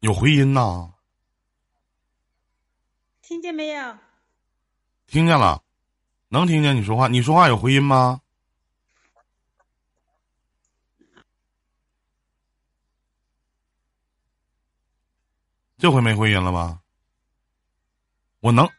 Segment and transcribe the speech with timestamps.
[0.00, 0.92] 有回音呐？
[3.20, 3.98] 听见没有？
[5.06, 5.62] 听见了，
[6.28, 7.08] 能听见你说话。
[7.08, 8.20] 你说话有回音吗？
[15.78, 16.80] 这回没回音了吧？
[18.38, 18.70] 我能。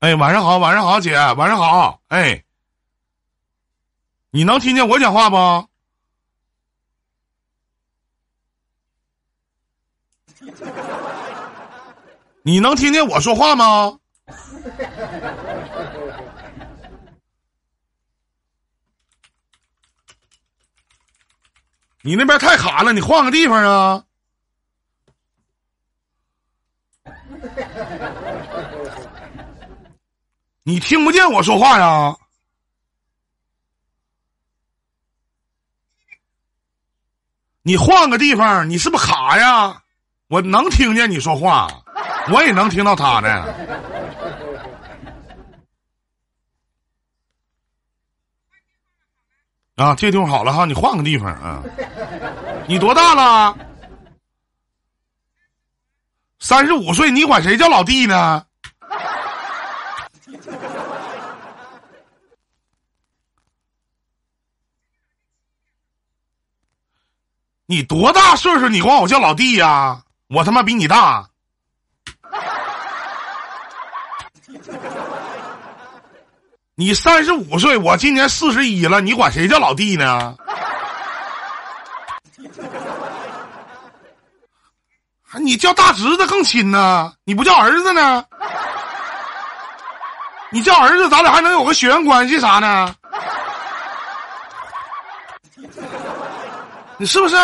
[0.00, 2.02] 哎，晚上好，晚上好，姐，晚上好。
[2.08, 2.44] 哎，
[4.30, 5.69] 你能听见我讲话不？
[12.42, 13.98] 你能听见我说话吗？
[22.02, 24.02] 你那边太卡了，你换个地方啊！
[30.62, 32.16] 你听不见我说话呀？
[37.62, 39.82] 你换个地方，你是不是卡呀？
[40.30, 41.66] 我能听见你说话，
[42.32, 43.28] 我也能听到他的。
[49.74, 51.64] 啊，这地方好了哈，你换个地方啊。
[52.68, 53.58] 你多大了？
[56.38, 58.46] 三十五岁，你管谁叫老弟呢？
[67.66, 68.68] 你多大岁数？
[68.68, 70.00] 你管我叫老弟呀？
[70.30, 71.26] 我他妈比你大。
[76.76, 80.36] 你三十五岁，我今年四十一了，你管谁叫老弟呢？
[85.22, 87.12] 还你叫大侄子更亲呢？
[87.24, 88.24] 你不叫儿子呢？
[90.50, 92.94] 你叫儿子，咱俩还能有个血缘关系啥呢？
[96.96, 97.36] 你是不是？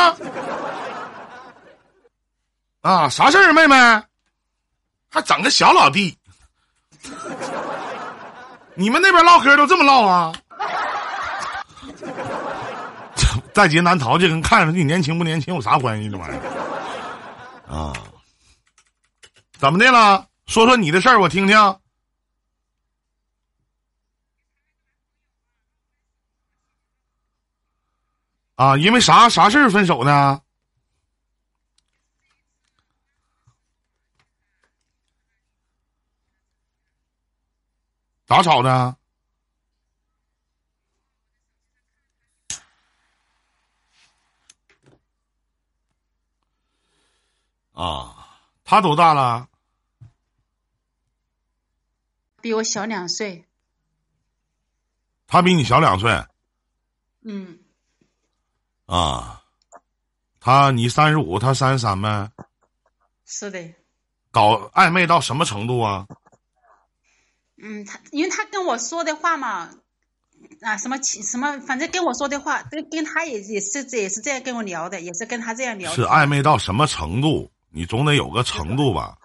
[2.86, 3.74] 啊，啥事儿啊，妹妹？
[5.08, 6.16] 还整个小老弟？
[8.76, 10.32] 你们那边唠嗑都这么唠啊？
[13.52, 16.08] 在劫难逃，这跟看上你年轻不年轻有啥关系？
[16.08, 17.92] 这玩意儿啊？
[19.58, 20.24] 怎么的了？
[20.46, 21.58] 说说你的事儿，我听听。
[28.54, 30.40] 啊，因为啥啥事儿分手呢？
[38.26, 38.96] 咋吵的？
[47.72, 49.48] 啊，他多大了？
[52.40, 53.44] 比我小两岁。
[55.28, 56.26] 他比你小两岁。
[57.20, 57.60] 嗯。
[58.86, 59.44] 啊，
[60.40, 62.32] 他你三十五，他三十三呗。
[63.24, 63.74] 是的。
[64.30, 66.06] 搞暧昧到什么程度啊？
[67.60, 69.70] 嗯，他因为他跟我说的话嘛，
[70.60, 75.92] 啊，什么情什么，反正跟我说的话，跟跟他也也是也是这样跟我聊的，也是跟他这样聊。
[75.92, 77.50] 是暧昧到什么程度？
[77.70, 79.18] 你总得有个程度吧？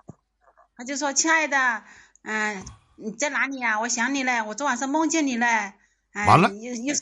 [0.75, 1.83] 他就说：“亲爱的，
[2.23, 2.65] 嗯，
[2.95, 3.79] 你在哪里呀？
[3.79, 5.73] 我想你了，我昨晚上梦见你了。”
[6.27, 6.49] 完了。
[6.55, 7.01] 又又是。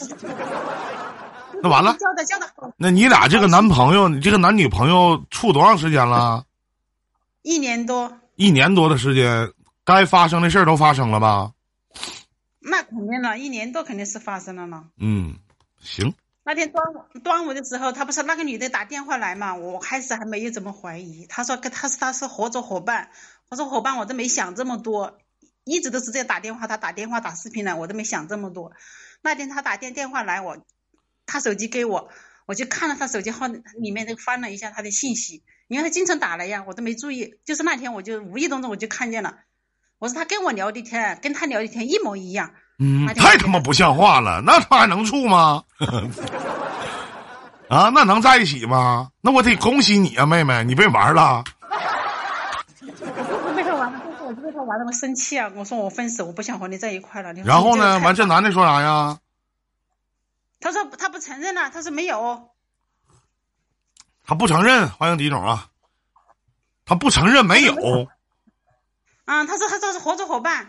[1.63, 1.95] 那完了。
[1.97, 2.73] 叫的叫的。
[2.77, 6.45] 那你俩这个男朋友，你这个男女朋友处多长时间了？
[7.41, 8.19] 一年多。
[8.35, 9.51] 一年多的时间，
[9.89, 11.53] 该发生的事儿都发生了吧？
[12.59, 14.87] 那肯定了，一年多肯定是发生了呢。
[14.99, 15.39] 嗯，
[15.81, 16.13] 行。
[16.43, 19.55] 那天端午端午的时候，他不是那个女的打电话来嘛？
[19.55, 21.25] 我开始还没有怎么怀疑。
[21.25, 23.09] 他说跟他是他是合作伙伴，
[23.49, 25.17] 合作伙伴我都没想这么多，
[25.63, 28.71] 一直都是这样打电话，他打电话打视频来，我都没想这么多。
[29.21, 30.57] 那天他打电电话来，我
[31.25, 32.09] 他手机给我，
[32.45, 37.39] 我就看了他手机号里面，就翻了一下他的信息，因为他经常打来呀，我都没注意。
[37.43, 39.39] 就是那天我就无意当中我就看见了，
[39.99, 42.49] 我说他跟我聊的天，跟他聊的天一模一样。
[42.79, 45.63] 嗯，太他妈不像话了，那他还能处吗？
[47.69, 49.11] 啊，那能在一起吗？
[49.21, 51.43] 那我得恭喜你啊，妹妹，你别玩了。
[52.81, 55.51] 我不是被他玩了，我就被他玩的我生气啊！
[55.55, 57.33] 我说我分手，我不想和你在一块了。
[57.33, 57.99] 然后呢？
[57.99, 59.19] 完，这男的说啥呀？
[60.61, 62.49] 他说他不承认了，他说没有。
[64.25, 65.67] 他不承认，欢迎李总啊。
[66.85, 67.75] 他不承认没有。
[69.29, 70.67] 啊，他说他这是合作伙伴。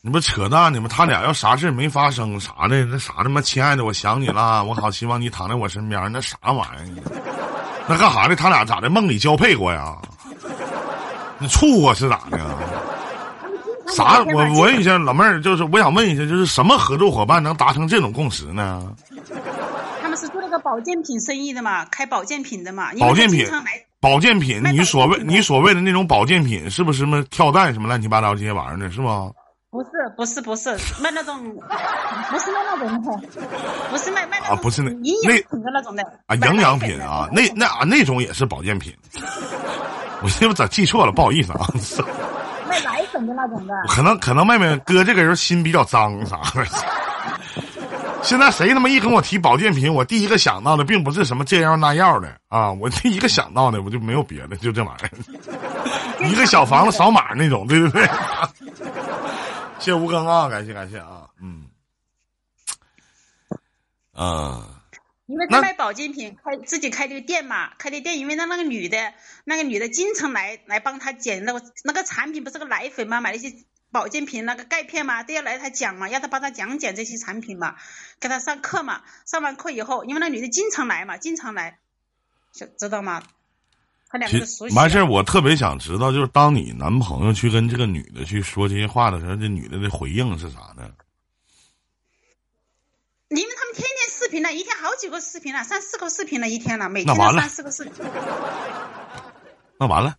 [0.00, 0.88] 你不扯淡呢吗？
[0.90, 7.86] 他俩要啥事没发生啥的，那啥他妈，亲爱的，我想你了，我好希望你躺在我身边，那啥玩意儿？
[7.86, 8.34] 那干啥的？
[8.34, 8.90] 他俩咋的？
[8.90, 9.96] 梦里交配过呀？
[11.38, 12.38] 那处过是咋的？
[13.94, 14.20] 啥？
[14.24, 18.92] 我我问一下老妹儿，就是我想问一下，就是什么合作伙伴能达成这种共识呢？
[20.02, 22.90] 他们是做那个保健品生意的嘛，开保健品的嘛。
[22.98, 23.46] 保健品。
[24.02, 28.90] 保健品，你所谓你所谓的那种保健品，是不是什么跳蛋什么乱七八糟这些玩意儿呢？
[28.90, 29.30] 是吗？
[29.70, 30.70] 不是不是不是
[31.00, 31.38] 卖那种，
[32.30, 33.28] 不是卖那种的，
[33.90, 38.92] 不是卖卖啊不是那营那养品的那种的啊，营养品啊，那那啊那种也是保健品。
[40.20, 41.66] 我这不咋记错了，不好意思啊。
[42.68, 43.74] 卖奶粉的那种的。
[43.88, 46.66] 可能可能妹妹哥这个人心比较脏啥的。
[48.22, 58.04] 现在谁他妈一跟我提保健品，我第一个想到的并不是什么这样那样的啊，我第一个想到的我就没有别的，就这玩意儿，一个小房子扫码那种，对不对？
[59.78, 61.66] 谢谢吴庚啊，感谢感谢啊，嗯，
[64.14, 64.80] 啊、
[65.26, 69.12] 因为他卖保健品，开自己开的店嘛，开的店，因为那那个女的，
[69.44, 73.52] 那个女的经常来来帮他捡那个那个产品，不是个奶粉嘛，买那些
[73.92, 77.76] 保健品那个钙片嘛，都要来他讲嘛，要他帮他讲解这些产品嘛，
[78.18, 81.78] 给他上课嘛，上完课以后，因为那女的经常来嘛，经常来，
[82.52, 83.22] 知知道吗？
[84.08, 84.74] 他两个熟悉。
[84.74, 90.90] 完事儿，我特别想知道，就是当你男朋友去跟这个女的去说这些话的时候，这女的的回应是啥呢？
[93.28, 97.92] 因为他们天天视频了，一天好几个视频了，三四个视频了，一天了，每天三四个视频。
[99.78, 100.16] 那完了，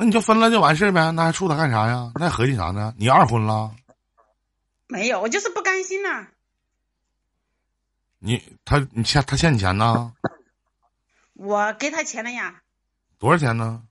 [0.00, 2.10] 那你就分了就完事儿呗，那还处他干啥呀？
[2.14, 2.94] 那还合计啥呢？
[2.96, 3.70] 你二婚了？
[4.86, 6.26] 没有，我就是不甘心呐、
[8.18, 10.10] 你他你欠他欠你钱呢？
[11.34, 12.62] 我给他钱了呀，
[13.18, 13.82] 多少钱呢？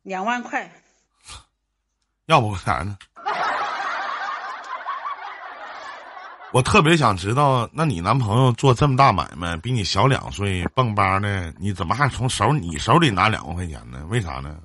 [0.00, 0.72] 两万块。
[2.24, 2.96] 要不啥呢？
[6.52, 14.06] 我特别想知道，那你男朋友做这么大买卖，比你小两岁，蹦吧的，你怎么还从手你手里拿两万块钱呢？
[14.08, 14.58] 为啥呢？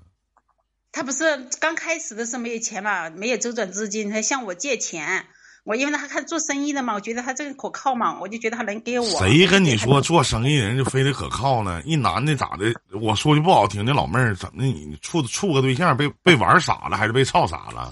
[0.93, 5.25] 他不是刚开始的时候没有钱嘛，没有周转资金，他向我借钱。
[5.63, 9.05] 我因为他看做生意的嘛，我觉得他这个可靠嘛，我就觉得他能给我。
[9.17, 11.81] 谁跟你说做生意人就非得可靠呢？
[11.83, 12.71] 一男的咋的？
[13.01, 17.91] 我说句不好听的，老妹儿怎么你处处个对象被被玩傻了，还是被操傻了？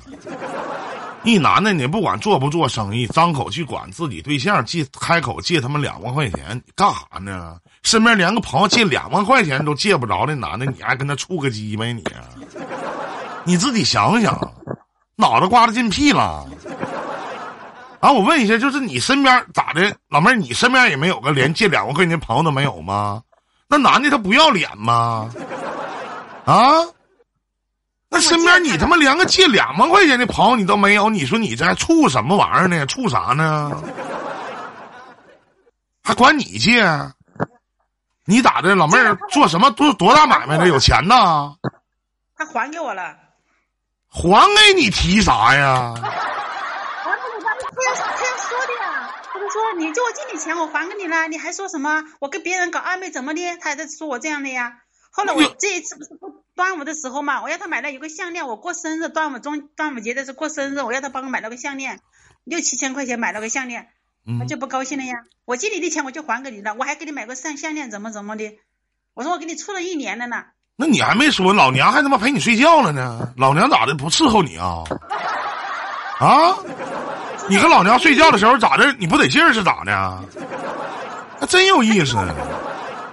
[1.23, 7.57] 一男的你不管做不做生意，张口去管自己对象借开口借他们两万块钱，干啥呢？
[7.83, 12.29] 身边连个朋友借两万块钱都借不着的男的，你还跟他处个鸡呗你啊？
[13.43, 14.53] 你自己想想，
[15.15, 16.45] 脑袋瓜子进屁了。
[17.99, 23.21] 啊，我问一下，就是你身边咋的，老妹儿，你身边也没有个连借两万块钱的朋友都没有吗？
[23.67, 25.29] 那男的他不要脸吗？
[26.45, 26.53] 啊？
[28.09, 32.85] 那身边你他妈连个借两万块钱的朋友你都没有，你说你这还处什么玩意儿呢？
[32.85, 33.71] 处啥呢？
[36.03, 36.83] 还管你借？
[38.25, 40.67] 你咋的，老妹儿做什么多多大买卖的？
[40.67, 41.53] 有钱呐？
[42.35, 43.15] 他还给我了。
[44.13, 45.93] 还给你提啥呀？
[45.95, 49.15] 还给我，他要他要说的呀。
[49.33, 52.03] 他就说你借我借你钱，我还给你了，你还说什么？
[52.19, 53.57] 我跟别人搞暧昧怎么的？
[53.57, 54.81] 他还在说我这样的呀。
[55.11, 62.01] 后来我这一次不是过端午的时候嘛，我要他买了有个项链，我过生日，端午中端午节的时候过生日，我要他帮我买了个项链，
[62.43, 63.89] 六七千块钱买了个项链，
[64.25, 65.23] 他嗯，就不高兴了呀。
[65.45, 68.59] 我借你的钱我就还给你了，我还给你买个项项链，怎么怎么的？
[69.13, 70.45] 我说我给你处了一年了呢。
[70.81, 73.31] 那你还没说，老娘还他妈陪你睡觉了呢。
[73.37, 74.81] 老娘咋的不伺候你啊？
[76.19, 76.57] 啊？
[77.47, 78.91] 你跟老娘睡觉的时候咋的？
[78.93, 80.19] 你不得劲儿是咋的？
[81.39, 82.15] 那真有意思。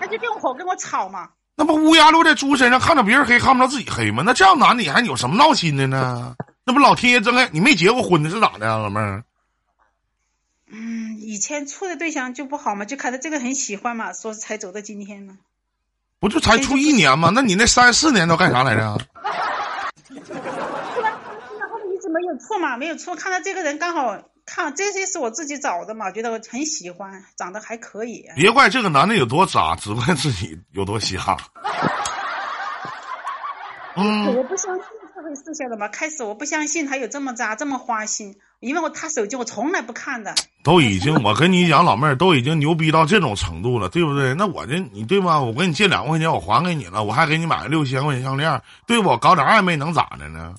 [0.01, 1.29] 那就跟我火跟我吵嘛。
[1.57, 4.23] 那不乌鸦落在猪身上，看着别人黑，看不着自己黑吗？
[4.25, 6.35] 那这样男的你还有什么闹心的呢？
[6.65, 9.25] 那不老天爷真爱你没结过婚的是咋的啊，老妹儿？
[10.73, 15.35] 嗯，以前处的对象就不好嘛，就看到这个很喜欢嘛，所以才走到今天呢。
[16.21, 17.31] 不就才处一年吗？
[17.33, 18.93] 那你那三四年都干啥来着？
[18.93, 18.99] 后
[21.95, 28.25] 一直没有错嘛，没有错，看到这个人刚好看这些是我自己找的嘛，觉得我很喜欢，长得还可以。
[28.35, 31.37] 别怪这个男的有多渣，只怪自己有多瞎。
[33.97, 34.85] 嗯， 我不相信
[35.21, 35.89] 这回事，晓得吗？
[35.89, 40.33] 开始我不相信他有这么渣，这么花心，因为我他手机我从来不看的。
[40.63, 44.33] 都已经，我跟你讲，老妹儿都已经牛逼到这种程度了，对不对？
[44.35, 45.41] 那我这你对吧？
[45.41, 49.09] 我跟你借两万块钱，我还给你了，我还给你买了六千块钱项链，对不？
[49.09, 50.55] 我搞点暧昧能咋的呢？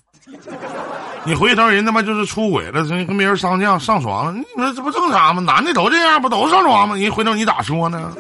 [1.24, 5.42] 你回头人他妈就是出轨了，跟跟别人上犟上床了，你说这不正常吗？
[5.42, 6.98] 男的都这样，不都上床吗？
[6.98, 8.14] 人回头你咋说呢？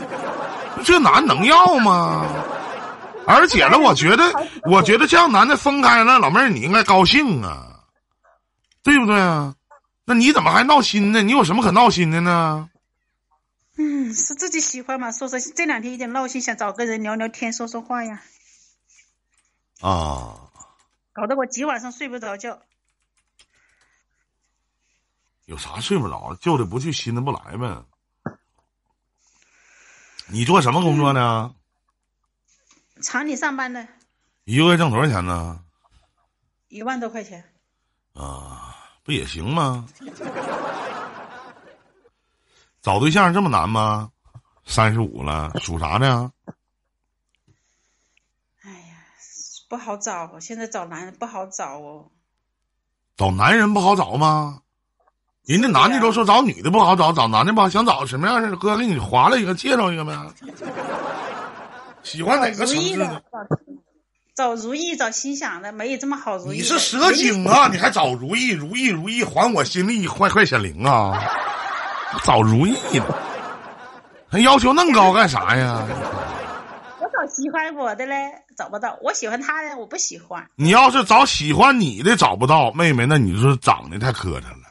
[0.85, 2.25] 这男能要吗？
[3.29, 4.23] 而且呢，我觉得，
[4.63, 7.85] 我觉得这样男的分开了，老妹儿你应该高兴啊，
[8.81, 9.55] 对不对啊？
[10.03, 11.21] 那你怎么还闹心呢？
[11.21, 12.67] 你有什么可闹心的呢？
[13.77, 15.11] 嗯，是自己喜欢嘛？
[15.11, 18.21] 说说这两天有点闹心，想找个人聊聊天，说说话呀，
[19.79, 20.49] 啊，
[21.13, 22.59] 搞得我几晚上睡不着觉。
[25.45, 26.35] 有啥睡不着？
[26.41, 27.83] 旧的不去，新的不来呗。
[30.27, 31.53] 你做什么工作呢？
[33.01, 33.87] 厂里上班的，
[34.45, 35.59] 一个月挣多少钱呢？
[36.67, 37.43] 一万多块钱。
[38.13, 39.85] 啊，不也行吗？
[42.81, 44.11] 找对象这么难吗？
[44.65, 46.31] 三十五了，属啥的？
[48.63, 48.97] 哎呀，
[49.69, 52.11] 不好找，现在找男人不好找哦。
[53.15, 54.61] 找男人不好找吗？
[55.45, 58.55] 人家男的都说找女的不好找，找男的吧，想找什么样的？
[58.57, 60.13] 哥给你划了一个，介绍一个呗。
[62.09, 63.23] 喜欢哪个城市的？
[64.35, 66.57] 找如意，找心想的，没有这么好如意。
[66.57, 67.67] 你是蛇精啊？
[67.71, 68.49] 你还找如意？
[68.49, 71.21] 如意如意，还我心力，快快显灵啊！
[72.25, 73.05] 找如意呢？
[74.27, 75.85] 还要求那么高干啥呀？
[76.99, 78.15] 我找喜欢我的嘞，
[78.57, 78.97] 找不到。
[79.03, 80.49] 我喜欢他的，我不喜欢。
[80.55, 84.69] 你要是找喜欢你的找不到，妹妹，那你就是长得太磕碜了。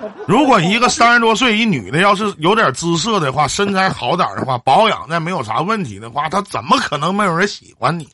[0.28, 8.08] 如果一个三十多岁一女的，要是有点姿色的话，身材好点的话，保养的没有啥问题的话，她怎么可能没有人喜欢你？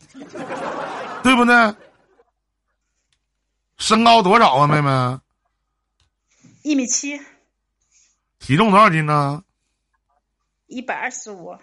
[1.22, 1.74] 对不对？
[3.78, 5.18] 身高多少啊，妹妹？
[6.62, 7.20] 一米七。
[8.38, 9.42] 体重多少斤呢？
[10.66, 11.56] 一百二十五。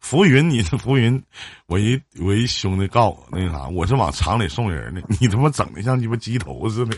[0.00, 1.22] 浮云，你是浮云，
[1.66, 6.96] 我一我一兄弟告我那啥，我是往厂里送人的，你他妈整的像鸡巴鸡头似的。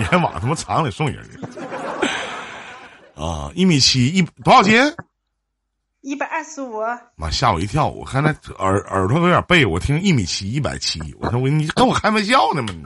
[0.00, 1.22] 你还往他妈厂里送人
[3.14, 3.52] 啊！
[3.54, 4.74] 一米七一多少斤？
[6.00, 6.80] 一百二十五。
[7.16, 7.86] 妈吓我一跳！
[7.86, 12.72] 我看那耳耳朵有点背，我听一米七一百七，我说我你跟我开玩笑呢吗？
[12.72, 12.82] 你？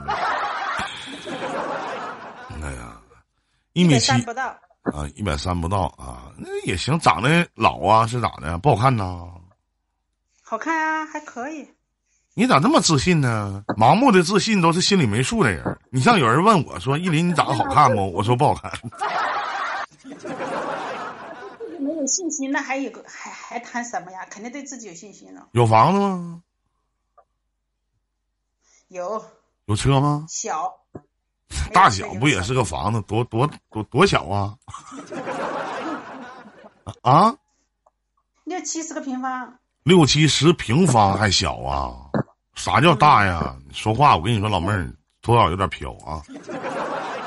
[2.61, 2.99] 哎呀，
[3.71, 4.47] 一米七不到
[4.83, 8.57] 啊，一百三不到啊，那也行，长得老啊是咋的？
[8.57, 9.25] 不好看呐？
[10.43, 11.65] 好看啊，还可以。
[12.37, 13.63] 你咋这么自信呢？
[13.77, 15.79] 盲目的自信都是心里没数的人。
[15.89, 18.69] 你像有人问我说：“依林，你长得好看不？”我说：“不好看。
[21.79, 24.25] ”没有信心，那还有个还还谈什么呀？
[24.29, 25.47] 肯定对自己有信心了。
[25.53, 26.41] 有房子吗？
[28.89, 29.25] 有。
[29.67, 30.25] 有车吗？
[30.27, 30.73] 小。
[31.71, 33.01] 大小不也是个房子？
[33.03, 34.57] 多多多多小啊？
[37.01, 37.33] 啊？
[38.43, 39.57] 六七十个平方。
[39.83, 42.04] 六七十平方还小啊？
[42.55, 43.55] 啥叫大呀？
[43.73, 44.89] 说话我跟你说，老妹儿
[45.21, 46.23] 多少有点飘啊！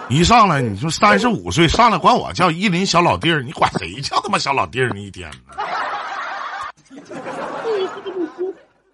[0.09, 4.99] 一上来你说三十五岁，上来管我叫依林小老弟儿，你管谁叫他妈小老弟儿呢？
[4.99, 5.31] 一天。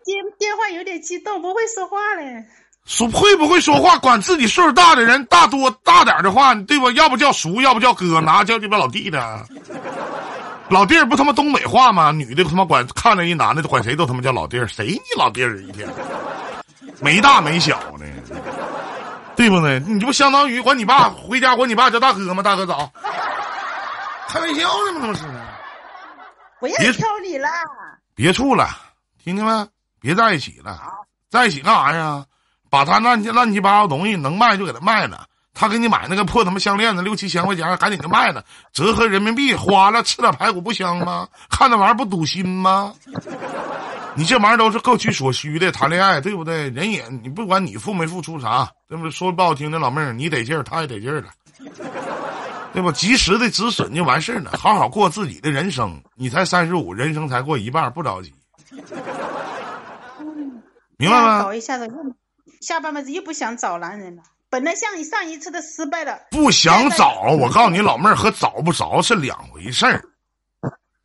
[0.05, 2.45] 接电话有点激动，不会说话嘞。
[2.85, 3.97] 说会不会说话？
[3.97, 6.91] 管自己岁数大的人大多大点的话，对吧？
[6.93, 9.47] 要不叫叔，要不叫哥，哪叫鸡巴老弟的？
[10.71, 12.11] 老弟儿不他妈东北话吗？
[12.11, 15.89] 女的他妈管看着一男的管谁都他妈叫老弟儿，谁你老弟儿一天，
[17.01, 18.07] 没大没小呢，
[19.37, 19.79] 对不对？
[19.81, 22.43] 你这不相当于管你爸回家管你爸叫大哥吗？
[22.43, 22.91] 大哥早，
[24.29, 25.07] 开玩笑呢吗？
[25.09, 25.25] 这是。
[26.61, 27.49] 不要挑你了，
[28.15, 28.69] 别处了，
[29.23, 29.69] 听见没？
[30.01, 30.81] 别在一起了，
[31.31, 32.25] 在一起干啥呀？
[32.71, 35.27] 把他乱七乱七八糟东西能卖就给他卖了。
[35.55, 41.29] 他给你买那个破他妈项链子，六七千块钱，赶紧就卖了，折合人民币花了，吃点排骨不香吗？
[41.49, 42.93] 看那玩意儿不堵心吗？
[44.17, 46.69] 你这玩意儿都是各取所需的，谈恋爱对不对？
[46.71, 49.11] 人也你不管你付没付出啥，对不对？
[49.11, 51.29] 说不好听的，老妹儿你得劲儿，他也得劲儿了，
[52.73, 52.93] 对吧？
[52.93, 56.01] 及时的止损就完事儿了，好好过自己的人生。
[56.17, 58.35] 你才三十五，人生才过一半，不着急。
[60.97, 61.43] 明白吗？
[61.43, 61.95] 搞一下子又
[62.61, 64.23] 下半辈子又不想找男人了。
[64.55, 67.23] 本来像你上一次的失败了，不想找。
[67.23, 70.05] 我告诉你，老妹儿和找不着是两回事儿，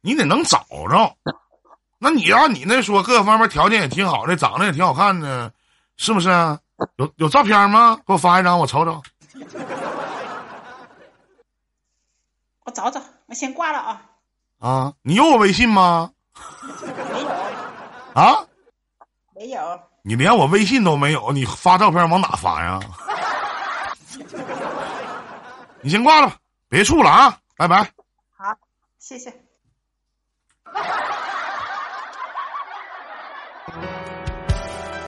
[0.01, 1.17] 你得能找着。
[1.97, 5.51] 那你按你那说，各个方面条件也挺好的，长得也挺好看的，
[5.97, 6.29] 是不是？
[6.97, 7.99] 有有照片吗？
[8.05, 9.01] 给我发一张，我瞅瞅。
[12.65, 14.01] 我找找，我先挂了啊。
[14.59, 16.11] 啊，你有我微信吗？
[17.11, 17.29] 没有。
[18.13, 18.45] 啊？
[19.33, 19.81] 没有。
[20.03, 22.79] 你连我微信都没有，你发照片往哪发呀？
[25.81, 27.41] 你先挂了吧，别处了啊！
[27.55, 27.91] 拜拜。
[28.35, 28.57] 好，
[28.99, 29.33] 谢谢。